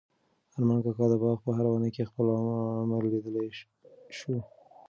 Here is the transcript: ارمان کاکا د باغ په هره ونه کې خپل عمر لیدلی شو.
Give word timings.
ارمان 0.55 0.79
کاکا 0.85 1.05
د 1.09 1.13
باغ 1.21 1.37
په 1.45 1.49
هره 1.57 1.69
ونه 1.71 1.89
کې 1.95 2.09
خپل 2.09 2.25
عمر 2.81 3.01
لیدلی 3.13 3.47
شو. 4.17 4.35